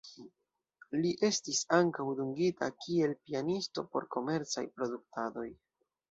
Li 0.99 1.09
estis 1.27 1.57
ankaŭ 1.77 2.05
dungita 2.19 2.69
kiel 2.85 3.13
pianisto 3.27 3.83
por 3.91 4.07
komercaj 4.17 4.63
produktadoj. 4.79 5.45